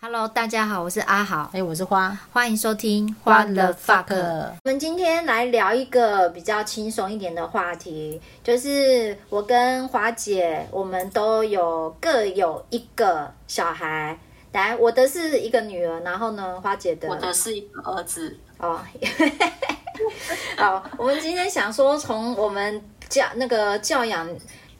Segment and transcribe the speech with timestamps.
[0.00, 4.14] Hello，大家好，我是阿好，哎，我是花，欢迎收听花的 fuck。
[4.14, 14.16] 我们今天来聊一个比较轻松一点的话题，就是我跟花姐，我们都有各有一个小孩。
[14.52, 18.38] 来，我的是一个女儿，然后呢，花姐的，我的是一个儿子。
[18.58, 18.80] 哦，
[20.56, 24.28] 好，我们今天想说，从我们教那个教养。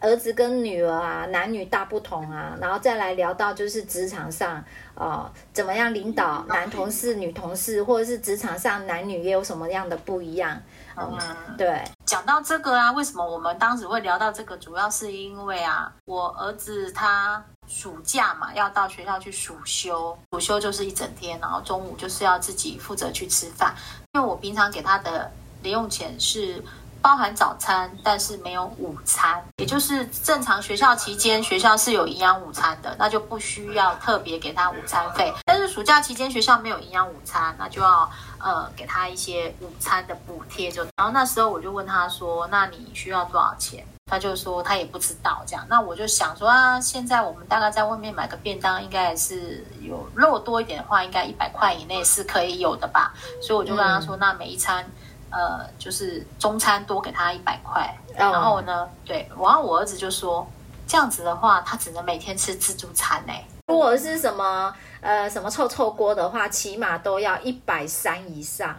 [0.01, 10.57] 儿子跟女儿啊，男女大不同啊，然后再来聊到就是职场上，呃，怎么样领导男同事、女同事，或者是职场上男女也有什么样的不一样？
[10.97, 11.19] 嗯，
[11.57, 11.83] 对。
[12.07, 14.57] 讲到这个啊，为什么我们当时会聊到这个？
[14.59, 23.75] 主要是因为啊，我儿子他暑假嘛，要到学校去暑休，暑休就是一整天，然后中午就是要自己负责去吃饭，
[24.13, 25.29] 因为我平常给他的
[25.63, 26.63] 零用钱是。
[27.01, 35.33] 包含早餐，但是没有午餐，也就是正常学校期间，学校是有营养午餐的，那就不需要特别给他午餐费。
[35.45, 40.71] 但是暑假期间学校没有营养午餐，那就要呃给他一些午餐的补贴。
[40.71, 45.67] 就然后那时候我就问他说：“那你需要多少钱？”他就说他也不知道这样。
[45.69, 53.13] 那我就想说啊，现在我们大概在外面买个便当，应该是有肉多一点的话，应该一百块以内是可以有的吧。
[53.43, 54.85] 所以我就跟他说：“那每一餐。”
[55.31, 60.47] 呃，就是中餐多给他一百块，然后呢，对，然后我儿子就说，
[60.87, 63.33] 这样子的话，他只能每天吃自助餐呢。
[63.67, 68.75] 如果是什么呃什么臭臭锅的话，起码都要一百三以上。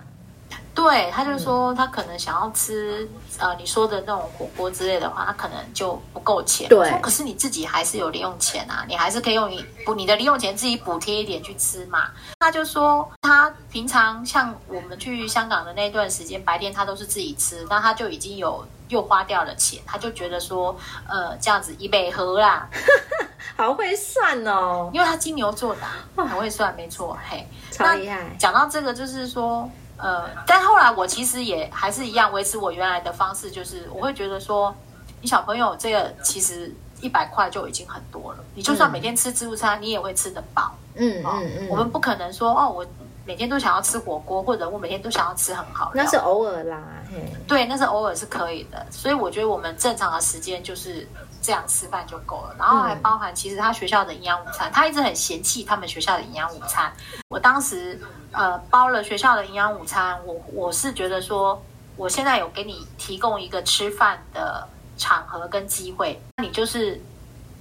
[0.82, 3.04] 对，他就说他可能想要吃、
[3.40, 6.70] 嗯、呃你说的那种火锅之类的话，他可能就不够钱。
[6.70, 12.08] 对，可是你自己还是有零用钱啊，你还是可以用你补你的零用钱自己补贴一点去吃嘛。
[12.40, 20.74] 他就说他平常像我们去香港的那段时间，白天他都是自己吃，那他就已经有又花掉了钱，他就觉得说
[21.10, 22.70] 呃这样子一杯喝啦，
[23.58, 28.34] 好会算哦，因为他金牛座的、啊，很会算，没错，嘿，超厉害。
[28.40, 29.70] 讲到这个，就是说。
[30.02, 34.74] 呃，但后来我其实也还是一样维持我原来的方式，就是我会觉得说，
[35.22, 40.74] 你小朋友这个其实一百块就已经很多了，你就算每天吃自助餐，你也会吃得饱。
[40.96, 42.86] 嗯嗯嗯，我们不可能说哦，我
[43.26, 46.82] 每天都想要吃火锅，或者我每天都想要吃很好，那是偶尔啦。
[47.12, 48.86] 嘿，对，那是偶尔是可以的。
[48.90, 51.08] 所以我觉得我们正常的时间就是
[51.42, 56.92] 这样吃饭就够了，然后还包含其实他学校的营养午餐，他一直很嫌弃他们学校的营养午餐。
[57.30, 58.00] 我当时。
[58.32, 61.60] 呃，包了学校的营养午餐，我我是觉得说，
[61.96, 64.68] 我现在有给你提供一个吃饭的
[65.00, 67.02] 场合跟机会，那你就是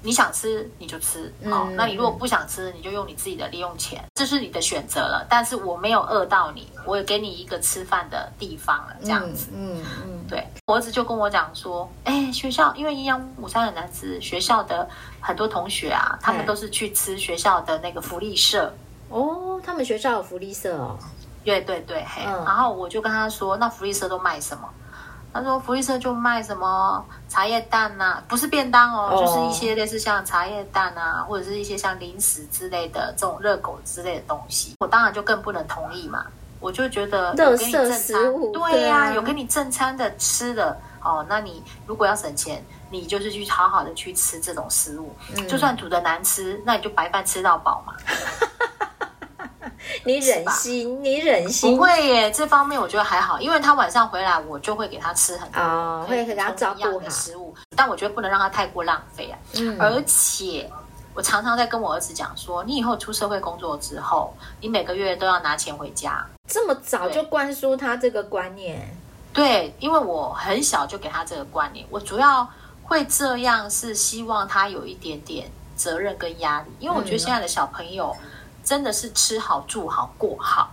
[0.02, 5.26] 你想吃你就吃，好，嗯，那你如果不想吃，你就用你自己的零用钱，这是你的选择了。
[5.28, 14.88] 但是我没有饿到你，我也给你一个吃饭的地方了，这样子，嗯嗯，嗯，对，我儿子就跟我讲说，哎，学校因为营养午餐很难吃，学校的
[15.20, 18.72] 很多同学啊，他们都是去吃学校的那个福利社。
[19.08, 20.96] 哦，他们学校有福利社哦。
[21.44, 22.44] 对对对，嘿、嗯。
[22.44, 24.68] 然后我就跟他说：“那福利社都卖什么？”
[25.38, 36.26] 他说：“福利社就卖什么茶叶蛋呐、啊，不是便当哦，哦，就是一些类似像茶叶蛋啊，或者是一些像零食之类的这种热狗之类的东西。”我当然就更不能同意嘛，
[36.58, 41.24] 我就觉得有给你正餐，对呀、啊，有给你正餐的吃的哦。
[41.28, 47.94] 那你如果要省钱，你就是去好好的去吃这种食物，嗯、就算煮的难吃，那你就白饭吃到饱嘛。
[50.04, 52.30] 你忍心，你忍心不会耶？
[52.30, 57.54] 这方面我觉得还好，因为他晚上回来，我就会给他吃很多，哦、会给他照顾的食物。
[57.76, 59.38] 但我觉得不能让他太过浪费啊。
[59.54, 59.76] 嗯。
[59.80, 60.70] 而且
[61.14, 66.24] 我常常在跟我儿子讲说，你以后出社会工作之后，你每个月都要拿钱回家。
[66.46, 68.96] 这么早就灌输他这个观念？
[69.32, 71.84] 对，因为我很小就给他这个观念。
[71.90, 72.48] 我主要
[72.82, 78.16] 会这样是希望他有一点点责任跟压力，因为我觉得现在的小朋友。
[78.22, 78.30] 嗯
[78.68, 80.70] 真的是吃好住好过好，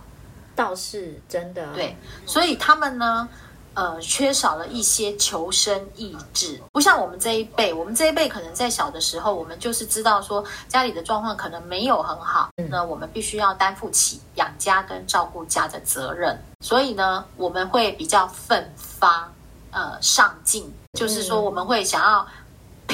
[0.54, 1.66] 倒是真的。
[1.72, 1.96] 对，
[2.26, 3.26] 所以他们呢，
[3.72, 7.72] 呃，缺少了一些求生意志，不像我们这一辈。
[7.72, 16.38] 我们这一辈可能在小的时候，我们就是知道说家里的状况可能没有很好，那我们必须要担负起养家跟照顾家的责任。
[16.60, 19.32] 所以呢，我们会比较奋发，
[19.70, 22.26] 呃，上进，就是说我们会想要。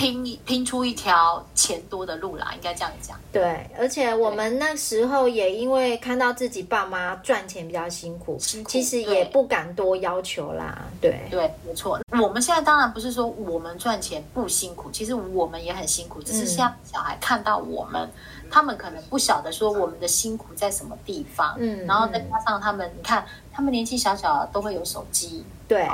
[0.02, 3.16] 拼拼出一条钱多的路啦，应该这样讲。
[3.31, 10.82] 对，而且我们那时候也因为看到自己爸妈赚钱比较辛苦，辛苦，其实也不敢多要求啦。
[11.00, 12.00] 对对，没错。
[12.20, 21.54] 我们现在当然不是说我们赚钱不辛苦，其实我们也很辛苦，只是像小孩看到我们，嗯、他们可能不晓得说我们的辛苦在什么地方。
[21.58, 25.44] 嗯，然后再加上他们，你看他们年纪小小都会有手机。
[25.69, 25.88] 对。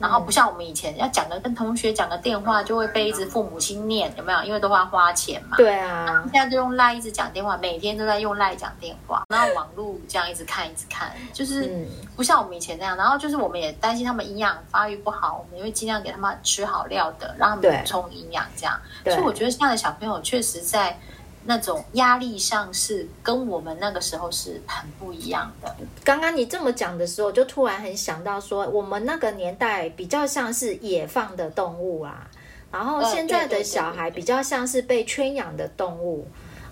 [0.00, 4.42] 然后不像我们以前要讲个跟同学讲个电话，就会被一直父母亲念，有没有？
[4.42, 5.56] 因为都要花钱嘛。
[5.58, 6.24] 对啊。
[6.32, 11.86] 现在就用赖一直讲电话，每天都在用赖讲电话，然后网络这样一直看一直看，就是
[12.16, 12.96] 不像我们以前那样。
[12.96, 18.80] 然后就是我们也担心他们营养发育不好，我们也会尽量给他们吃好料的，让他们补充营养这样。
[19.04, 20.98] 所以我觉得现在的小朋友确实在。
[21.44, 25.74] 那种压力上是跟我们那个时候是很不一样的。
[26.04, 32.28] 刚刚你这么讲的时候，就突然很想到说，我们那个年代比较像是野放的动物啊，
[32.70, 36.26] 然后现在的小孩比较像是被圈养的动物。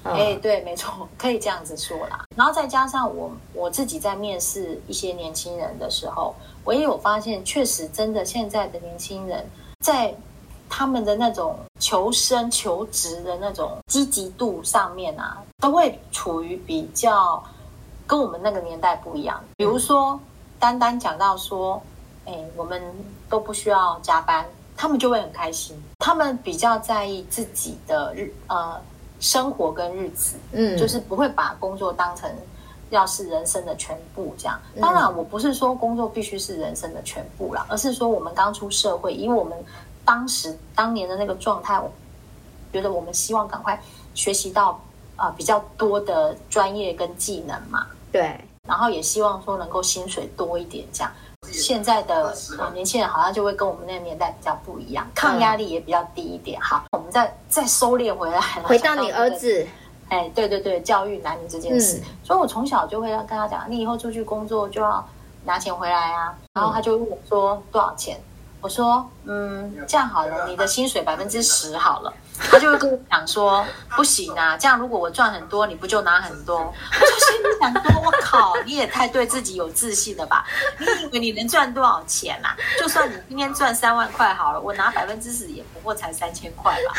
[0.04, 2.24] 哎，对，没错，可以这样子说啦。
[2.36, 9.44] 然后再加上我我自己在面试一些年轻人的时候，我也有发现，确实真的现在的年轻人
[9.80, 10.14] 在。
[10.68, 17.42] 他们的那种求生、求职的那种积极度上面啊，都会处于比较
[18.06, 19.42] 跟我们那个年代不一样。
[19.56, 20.18] 比如说，
[20.58, 21.80] 单单讲到说，
[22.26, 22.82] 哎，我们
[23.28, 24.44] 都不需要加班，
[24.76, 25.76] 他们就会很开心。
[25.98, 28.80] 他们比较在意自己的日呃
[29.20, 32.30] 生活跟日子，嗯，就是不会把工作当成
[32.90, 34.60] 要是人生的全部这样。
[34.80, 39.56] 当然，我不是说工作必须是人生的全部啦，而是说我们刚出社会，以我们。
[40.08, 41.92] 当时当年的那个状态，我
[42.72, 43.78] 觉得我们希望赶快
[44.14, 44.70] 学习到
[45.16, 47.86] 啊、呃、比较多的专业跟技能嘛。
[48.10, 51.12] 对，然后也希望说能够薪水多一点这样。
[51.42, 56.58] 现在的啊年轻人好像就会跟我们那个年代比较不一样，抗压力也比较低一点。
[56.58, 59.66] 好，我们再再收敛回来，回到你儿子，
[60.08, 61.98] 哎，对对对，教育男女这件事。
[61.98, 65.06] 嗯、所以我从小就会跟他讲，你以后出去工作就要
[65.44, 66.34] 拿钱回来啊。
[66.54, 68.18] 然后他就问我说多少钱？
[68.60, 72.12] 我说，嗯，这样好了，你的薪水百分之十好了。
[72.50, 73.64] 他就会跟我讲说，
[73.96, 76.58] 不行啊，这样如果我赚很多，你不就拿很多？
[76.60, 80.44] 我就心里想说，我靠，你也太对自己有自信了吧？
[80.78, 82.56] 你以为你能赚多少钱啊？
[82.80, 86.94] 就算你今天赚三万块好了，我拿百分之十也不过才三千块吧。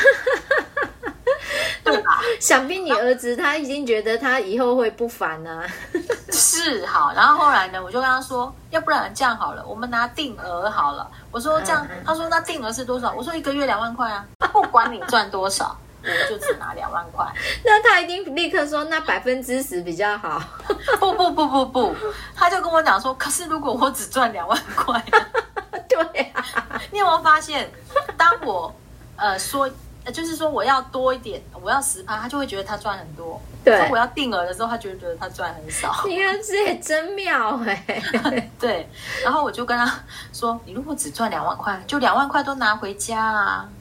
[2.40, 5.64] 想必你儿子他已经觉得他以后会不凡呢、啊。
[6.32, 11.10] 是好，然后后来呢，我就跟他说，要不然这样好了，我们拿定额好了。
[11.32, 13.12] 我说这样，他说那定额是多少？
[13.12, 17.26] 我说一个月两万块啊，不管你赚多少，我就只拿两万块。
[17.66, 20.42] 那他一定立刻说，那百分之十比较好。
[21.00, 21.96] 不不不不不，
[22.36, 25.04] 他就跟我讲说，可是如果我只赚两万块，
[25.90, 26.46] 对啊，
[26.92, 27.70] 你有没有发现，
[28.16, 28.74] 当我
[29.16, 29.70] 呃说。
[30.12, 33.40] 就是说我要多一点，我要十趴，他就会觉得他赚很多。
[33.64, 35.94] 对，我要定额的时候，他就会觉得他赚很少。
[36.08, 38.50] 你儿子也真妙哎、欸。
[38.60, 38.90] 对，
[39.24, 40.02] 然后我就跟他
[40.32, 43.70] 说：“你如果只赚两万块，就两万块都拿回家啊。”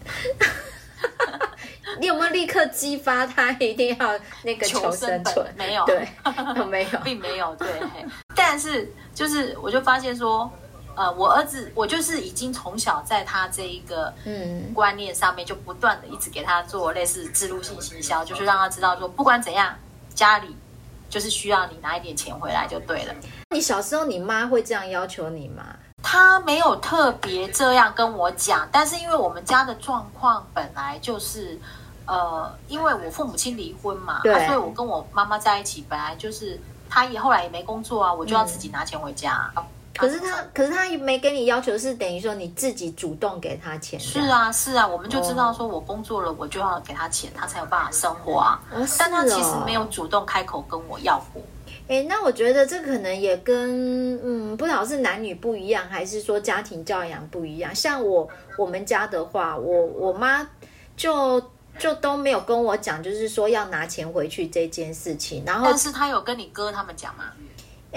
[2.00, 5.46] 你有没有立刻激发他一定要那个求生存？
[5.56, 6.08] 没有，对，
[6.56, 7.54] 有没有，并没有。
[7.54, 7.68] 对，
[8.34, 10.50] 但是就是我就发现说。
[10.98, 19.72] 呃，我儿子，我就是已经从小在他这一个嗯观念上面，就不断的一直给他做类似置入性行销，就是让他知道说，不管怎样，
[20.12, 20.56] 家里
[21.08, 23.14] 就是需要你拿一点钱回来就对了。
[23.50, 25.62] 你小时候，你妈会这样要求你吗？
[26.02, 31.56] 她没有特别这样跟我讲，但是因为我们家的状况本来就是，
[32.06, 36.60] 呃，因为我父母亲离婚嘛，对，所以我跟我妈妈在一起，本来就是
[36.90, 39.48] 她也后来也没工作啊，我就要自己拿钱回家。
[39.56, 39.64] 嗯
[39.98, 43.98] 可是他，可是他没给你要求，是等于说你自己主动给他钱。
[43.98, 48.62] 是啊，是啊，我们就知道说，我工作了，我就要给他钱，他才有办法生活啊。
[48.72, 51.42] 哦，但他其实没有主动开口跟我要过。
[51.88, 57.74] 哎，那我觉得这可能也跟嗯，不知道是男女不一样，还是说家庭教养不一样。
[57.74, 60.48] 像我我们家的话，我我妈
[60.96, 61.42] 就
[61.78, 65.42] 就都没有跟我讲，就是说要拿钱回去这件事情。
[65.46, 67.24] 然后，但是他有跟你哥他们讲吗？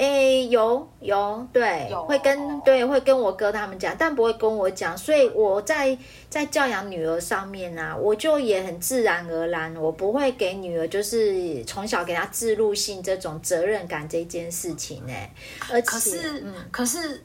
[0.01, 5.95] 诶，有有，对，有会跟对会跟我哥他们讲，但不会跟我讲，所以我在
[6.27, 15.13] 在教养女儿上面啊，我就也很自然而然，我不会给女儿就是从小给她置入性这种责任感这件事情呢。
[15.71, 17.23] 而且可是，嗯，可是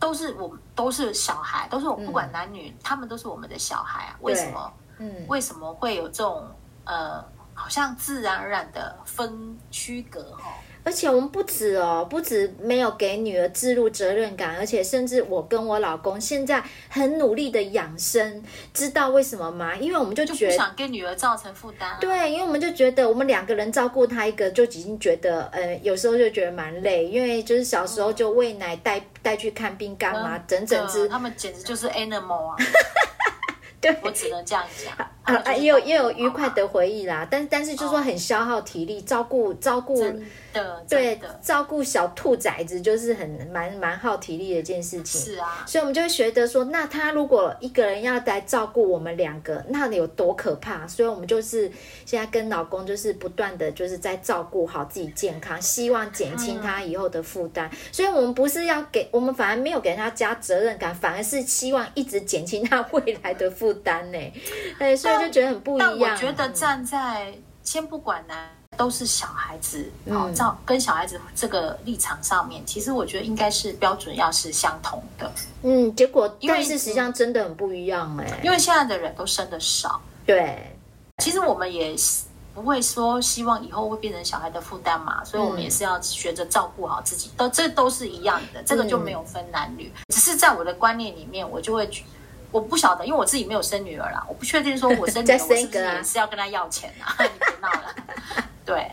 [0.00, 4.72] 都是我们都是小孩，都是我不管男女，嗯，他们都是我们的小孩啊，为什么？
[4.98, 6.44] 嗯，为什么会有这种
[6.82, 10.54] 呃，好像自然而然的分区隔哈？
[10.86, 18.40] 而且我们不止哦，不止没有给女儿置入责任感，而且甚至我跟我老公现在很努力的养生，
[18.72, 19.74] 知道为什么吗？
[19.74, 21.98] 因为我们就觉得就不想给女儿造成负担啊。
[22.00, 32.56] 对，因为我们就觉得我们两个人照顾她一个就已经觉得，呃，有时候就觉得蛮累，因为就是小时候就喂奶带带去看病干嘛，整整只他们简直就是 animal 啊。
[33.80, 35.10] 对，我只能这样讲。
[35.26, 40.00] 啊啊，也有也有愉快的回忆啦，但但是就说很消耗体力，照顾照顾
[40.52, 45.20] 的对照顾小兔崽子就是很蛮蛮耗体力的一件事情。
[45.20, 50.86] 是啊，所以我们就会觉得说，那他如果一个人要来照顾我们两个，那有多可怕？
[50.86, 51.70] 所以我们就是
[52.04, 57.68] 现在跟老公就是不断的就是在照顾好自己健康，希望减轻他以后的负担。
[57.72, 64.18] 嗯、所以我们不是要给我们反而没有给他加责任感，反而是希望一直减轻他 未来的负担呢。
[64.78, 65.15] 对，所以。
[65.20, 65.96] 就觉得很不一样。
[65.98, 75.32] 但我觉得站在先不管男，都是小孩子，好、嗯，照跟小孩子这个立场上面，其实我觉得应该是标准要是相同的。
[75.62, 80.00] 嗯，结果但是实际上真的很不一样哎，因为现在的人都生的少。
[80.24, 80.76] 对，
[81.18, 81.94] 其实我们也
[82.54, 87.30] 不会说希望以后会变成小孩的负担嘛，所以我们也是要学着照顾好自己。
[87.36, 89.92] 都这都是一样的，这个就没有分男女。
[89.94, 91.90] 嗯、只是在我的观念里面，我就会。
[92.56, 97.14] 我不晓得，因为我自己没有生女儿啦，我不确定说我生女儿， 我是不是也是要跟她要钱啊？
[97.20, 97.94] 你别闹了。
[98.64, 98.90] 对，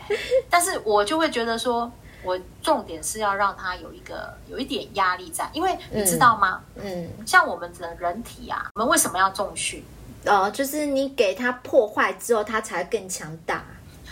[0.50, 1.90] 但是我就会觉得说，
[2.22, 6.60] 我重点是要让她有一个有一点压力在，因为你知道吗？
[6.76, 9.82] 嗯，像我们的人体啊，我们为什么要重训？
[10.26, 13.64] 哦，就是你给它破坏之后，它才更强大。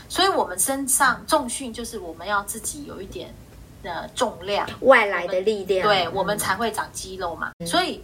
[0.09, 3.35] 所以我们身上重训就是我们要自己有一点
[3.83, 7.51] 的重量，外来的力量，对，我们才会长肌肉嘛。
[7.59, 8.03] 嗯、所以。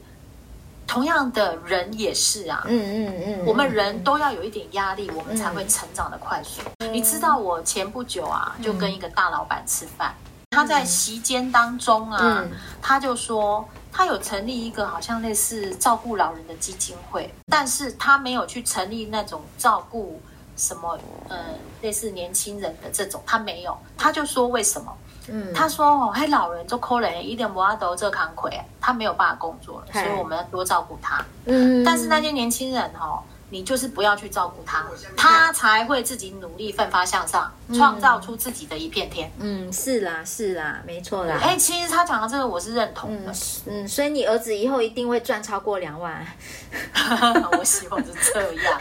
[0.89, 6.63] 同样的人也是啊，嗯嗯嗯，我们人都要有一点压力，我们才会成长的快速。
[6.91, 10.15] 你知道，我前不久啊，就跟一个大老板吃饭，
[10.51, 12.43] 他在席间当中啊，
[12.81, 20.21] 他就说他有成立一个好像类似照顾老人的基金会，但是他没有去成立那种照顾
[20.57, 21.37] 什么呃
[21.83, 24.91] 类似年轻人的这种，他没有，他就说为什么？
[25.31, 31.25] 嗯，他说哦，嘿，老人就可怜，一点不阿都这康亏，他没有办法工作了，所以我们要多照顾他。
[31.45, 34.85] 嗯，但是那些年轻人哦，你就是不要去照顾他，
[35.17, 39.31] 他才会自己努力奋发向上，创造出自己的一片天。
[39.39, 41.37] 嗯，是啦，是啦，没错啦。
[41.43, 43.33] 哎，其实他讲的这个我是认同的。
[43.67, 46.27] 嗯，所以你儿子以后一定会赚超过两万。
[47.59, 48.81] 我希望是这样。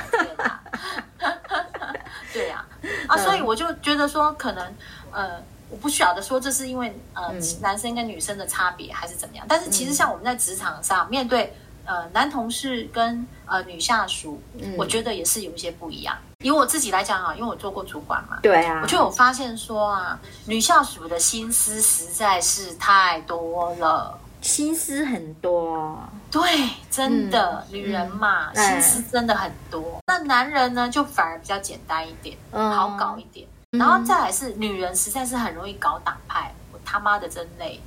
[2.33, 2.63] 对呀，
[3.07, 4.73] 啊，所以我就觉得说，可能
[5.11, 5.41] 呃。
[5.69, 11.53] 我不晓得说这是因为呃、嗯、男生跟女生的差别还是怎么样，但是其实像我们在职场上、嗯、面对
[11.85, 16.17] 呃男同事跟呃女下属，嗯、我觉得也是有一些不一样。
[16.43, 29.81] 以我自己来讲啊，因为我做过主管嘛，对啊，我就有发现说啊，女下属的心思实在是太多了，心思很多，对，真的，嗯、女人嘛，嗯、心思真的很多。
[29.81, 33.47] 嗯、那男人呢，就反而比较简单一点，嗯、好搞一点。
[33.77, 37.79] 然后再来是女人，实在是很容易搞党派，我他妈的真累。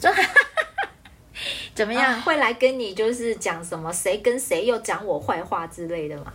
[1.74, 2.14] 怎么样？
[2.14, 3.92] 唉会来跟你就是讲什么？
[3.92, 6.32] 谁跟谁又讲我坏话之类的吗？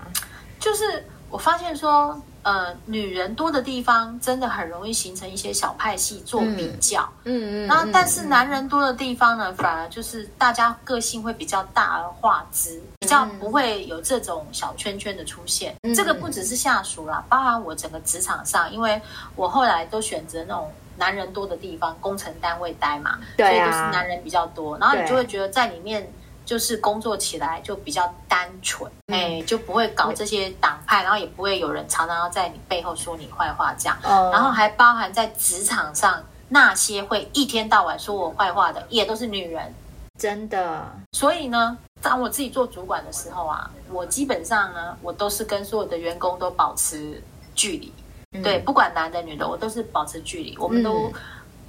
[0.60, 2.22] 就是我发现说。
[2.44, 7.10] 呃，女人多的地方，真的很容易形成一些小派系做比较。
[7.24, 7.68] 嗯嗯。
[7.68, 15.74] 然后，但是男人多的地方呢，反而就是大家个性会比较大而化之，比较不会有这种小圈圈的出现。
[15.96, 19.02] 这个不只是下属啦，包含我整个职场上，因为
[19.36, 24.78] 我后来都选择那种男人多的地方，工程单位待嘛，所以都是男人比较多。
[24.78, 26.12] 然后你就会觉得在里面。
[26.46, 39.74] 就是工作起来就比较单纯，哎、嗯，就不会搞这些党派，然后也不会有人常常要在你背后说你坏话这样，嗯、然后还包含在职场上那些会一天到晚说我坏话的，也都是女人，
[40.20, 40.86] 真的。
[41.14, 47.22] 所以呢，当我自己做主管的时候啊，我基本上呢，我都是跟所有的员工都保持
[47.56, 47.94] 距离，
[48.34, 51.12] 嗯、对，不管男的女的，我都是保持距离，我们都。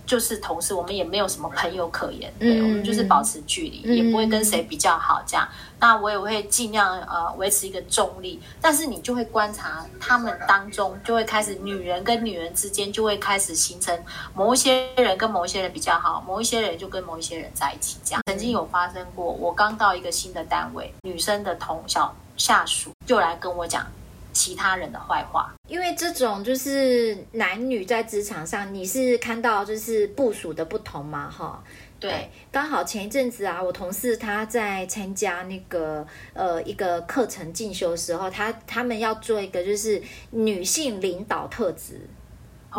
[0.05, 5.49] 嗯就是同事，我们也没有什么朋友可言，对，我们就是保持距离，嗯、也不会跟谁比较好这样。
[5.81, 13.99] 那我也会尽量呃维持一个中立，但是你就会观察他们当中，就会开始女人跟女人之间就会开始形成
[14.35, 18.23] 某一些人跟某一些人比较好，某一些人就跟某一些人在一起这样。
[18.27, 23.87] 曾经有发生过，我刚到一个新的单位，女生的同小下属就来跟我讲。
[24.35, 31.65] 其他人的坏话，因为这种就是男女在职场上，你是看到就是部署的不同嘛，哈。
[32.01, 42.14] 对，刚好前一阵子啊，我同事他在参加那个呃一个课程进修的时候，他他们要做一个就是女性领导特质，哦、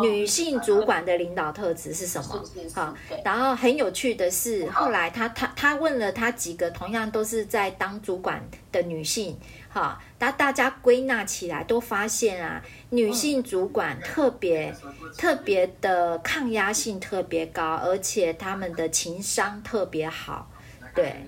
[0.00, 2.44] 女性主管的领导特质是什么？
[2.74, 9.38] 好，然后很有趣的是，后来他他他问了他几个同样都是在当主管的女性。
[9.68, 14.74] 好，大大家归纳起来都发现啊，女性主管特别
[15.18, 20.50] 特别的抗压性特别高，而且她们的情商特别好，
[20.94, 21.26] 对，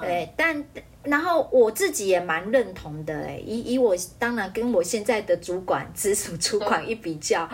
[0.00, 0.64] 对，但
[1.02, 7.48] 然后我自己也蛮认同的哎，以以我当然跟我现在的主管直属主管一比较，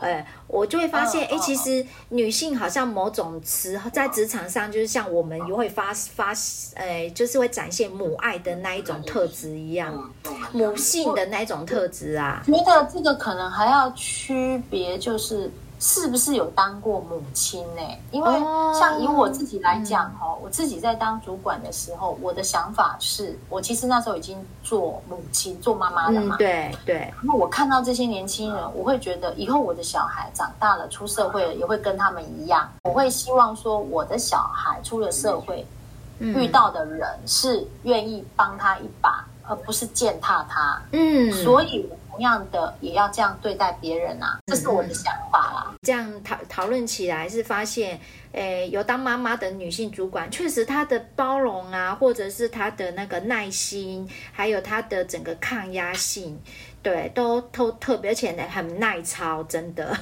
[0.00, 6.32] 哎，我就会发现哎，其实女性好像某种词在职场上，就是像我们也会发发，
[6.74, 10.12] 哎，就是会展现母爱的那一种特质一样，
[10.52, 12.42] 母性的那一种特质啊。
[12.46, 15.50] 觉得这个可能还要区别，就是。
[15.82, 17.80] 是不是有当过母亲呢？
[18.10, 18.30] 因为
[18.78, 26.36] 像以我自己来讲哈，哦嗯、我自己在当主管的时候，我的想法是我其实那时候已经做母亲、做妈妈了嘛。
[26.36, 27.14] 嗯、对对。
[27.22, 32.70] 那我看到这些年轻人，我会觉得以后我的小孩长大了、出社会了，也会跟他们一样。
[32.84, 35.66] 我会希望说，我的小孩出了社会，
[36.18, 40.78] 嗯、遇到的人是愿意帮他一把，而不是践踏他。
[40.92, 41.88] 嗯，所以。
[42.20, 45.74] 同样的也要这样对待别人啊，这是我的想法啦。
[45.80, 47.98] 这样讨讨论起来是发现，
[48.32, 56.38] 诶，有当妈妈的女性主管，确实她的包容啊，或者是她的那个耐心，还有她的整个抗压性，
[56.82, 59.96] 对，都都特别，而且很耐操，真的。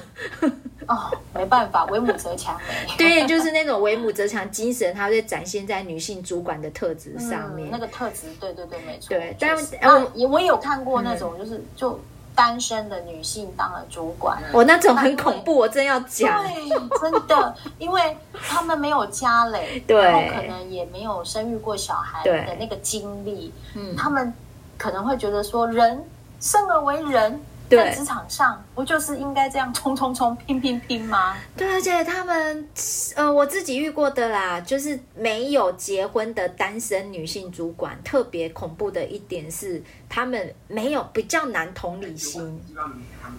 [0.89, 2.59] 哦，没办法，为母则强。
[2.97, 7.67] 对，就是那种为母则强精神，它会展现在女性主管的特质上面。
[7.67, 9.09] 嗯、那个特质，对对对，没错。
[9.09, 11.99] 对，但是我我也有看过那种，就是、嗯、就
[12.33, 16.43] 单身的女性当了主管，我、哦、那种很恐怖，我真要讲。
[16.43, 16.69] 对，
[16.99, 24.33] 真的， 因为他们没有家累，对，然后可能也没有生育过小孩的那个经历，嗯，他们
[24.75, 26.03] 可能会觉得说，人
[26.39, 27.39] 生而为人。
[27.77, 31.35] 在职场上不就是应该这样冲冲冲、拼拼拼吗？
[31.55, 32.67] 对，而且他们，
[33.15, 42.61] 呃，我自己遇过的啦，就是没有结婚的单身女性主管，特别恐怖的一点是，他们没有比较难同理心。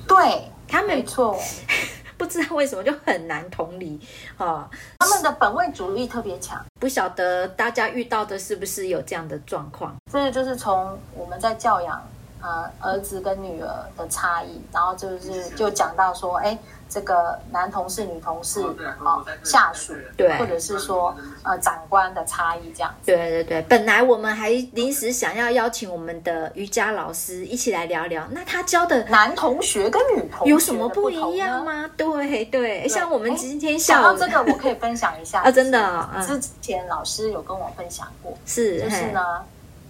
[0.06, 1.38] 对，他们没错，
[2.16, 3.98] 不知道为什么就很难同理
[4.36, 4.68] 哦，
[4.98, 9.96] 他们的本位主义特别强，不晓得大家遇到的是不是有这样的状况？
[10.12, 12.00] 这个就是从我们在教养。
[12.42, 18.62] 呃，儿子跟女儿的差异，然后就是就讲到说，哎，这个男同事、女同事，
[19.00, 23.12] 哦，下属，对，或者是说呃长官的差异这样子。
[23.12, 31.90] 对对对，本来我们还临时想要邀请我们的瑜伽老师一起来聊聊，那他教的男同学跟女同学有什么不一样吗？
[31.96, 39.44] 对对，像我们今天下午，讲到这个，我可以分享一下 啊，真的，之前老师有跟我分享过，是，就是呢，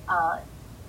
[0.07, 0.37] 呃。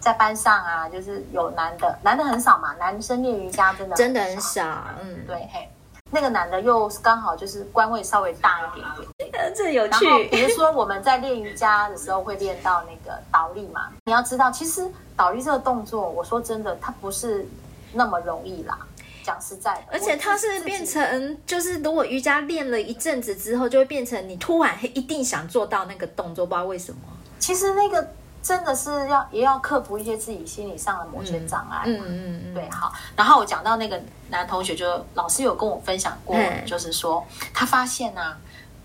[0.02, 5.70] 在班上啊，就是有男的，男的很少嘛，男生练瑜伽真的真的很少，嗯，对，嘿，
[6.10, 8.86] 那个男的又刚好就是官位稍微大一点
[9.18, 10.06] 点， 这有趣。
[10.06, 17.48] 然后比如说我们在练瑜伽的时候会练到那个倒立嘛，你要知道，其实倒立这个动作，我说真的，它不是
[17.94, 18.78] 那么容易啦。
[19.24, 27.00] 讲实在的，而且它是变成，就是如果瑜伽练了一阵子之后，就会变成你突然一定想做到那个动作，不知道为什么。
[27.38, 28.08] 其实那个。
[28.42, 31.84] 真的是要也要克服一些自己心理上的某些障碍。
[31.86, 32.92] 嗯嗯嗯，对，好。
[33.16, 37.24] 然后我讲到那个男同学，就老师有跟我分享过，嗯、就是说
[37.54, 38.36] 他发现啊，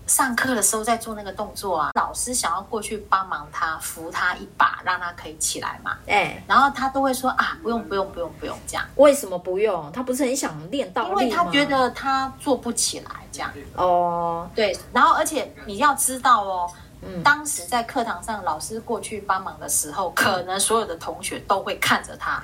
[0.05, 5.97] 上课的时候在做那个动作啊，老师想要过去帮忙他扶他一把，让他可以起来嘛。
[6.05, 8.85] 哎，然后他都会说啊，不用不用不用不用这样。
[8.95, 9.91] 为什么不用？
[9.91, 11.21] 他不是很想练倒立吗？
[11.23, 13.51] 因为他觉得他做不起来这样。
[13.75, 14.77] 哦，对。
[14.93, 16.69] 然后而且你要知道哦。
[17.01, 22.41] 嗯，当时在课堂上，老师过去帮忙的时候，可能所有的同学都会看着他，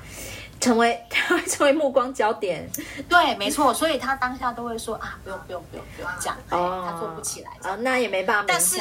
[0.59, 2.69] 成为他会 成为目光焦点。
[3.09, 7.51] 对，没错，所以他当下都会说啊，不用不用不用不用这样，哦，他做不起来。
[7.63, 8.45] 哦，那也没办法。
[8.47, 8.79] 但是，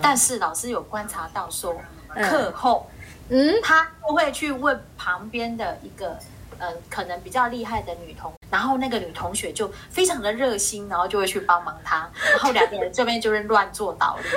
[0.00, 1.74] 但是老师有观察到说，
[2.14, 2.88] 课后，
[3.28, 6.16] 嗯，他都会去问旁边的一个，
[6.58, 14.28] 嗯，可能比较厉害的女同，然后那个女同学就非常的热心，然后就会去帮忙他，然后两个人这边就是乱做倒立。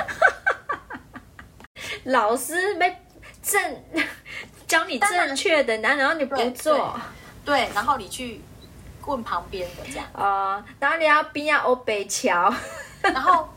[2.04, 3.00] 老师没
[3.42, 3.82] 正
[4.66, 6.98] 教你正确的，然然后你不做，
[7.44, 8.40] 对，然后你去
[9.06, 10.06] 问旁边的这样。
[10.12, 12.52] 啊、呃，然后你要边要欧北桥，
[13.02, 13.48] 然后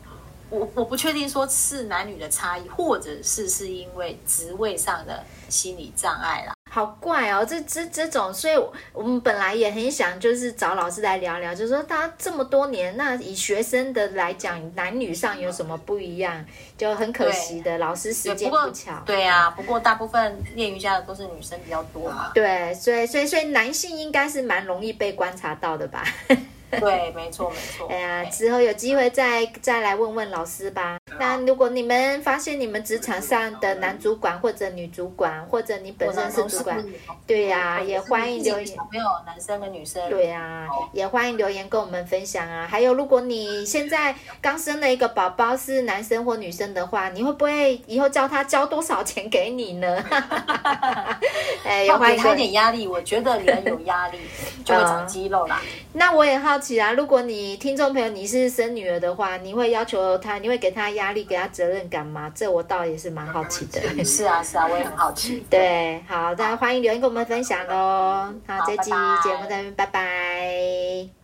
[0.50, 6.52] 我我不确定说是男女的差异，或者是是因为职位上的心理障碍啦。
[6.78, 8.54] 好怪哦，这这这种，所以
[8.92, 16.44] 我们本来也很想就是找老师来聊聊，就是说他这么多年，那以学生的来讲，男女上有什么不一样？
[16.76, 19.02] 就很可惜的，老师时间不巧。
[19.04, 22.30] 对啊，不过大部分练瑜伽的都是女生比较多嘛。
[22.32, 26.04] 对，所以所以所以男性应该是蛮容易被观察到的吧？
[26.80, 27.88] 对，没错没错。
[27.88, 30.98] 哎呀，之后有机会再再来问问老师吧。
[31.18, 36.84] 那如果你们发现你们职场上的男主管或者女主管，或者你本身是主管，
[37.26, 38.76] 对呀、啊，也欢迎留言。
[38.92, 40.08] 没有男生跟女生。
[40.10, 42.66] 对呀、啊，也欢迎留言跟我们分享啊。
[42.70, 50.04] 还有，如果你现在刚生了一个宝宝是男生或女生的话，你会不会以后叫他交多少钱给你呢？
[51.64, 54.18] 哎，要给他一点压力，我觉得人有压力
[54.64, 55.60] 就会长肌肉啦。
[55.94, 62.30] 那我也好奇啊，如果你听众朋友你是生女儿的话，你会要求她，你会给她压力，给她责任感吗？
[62.34, 63.80] 这我倒也是蛮好奇的。
[64.04, 65.44] 是啊，是啊，我也很好奇。
[65.50, 68.32] 对，好，大家欢迎留言跟我们分享喽。
[68.46, 68.90] 好，这期
[69.22, 71.17] 节目再见，拜拜。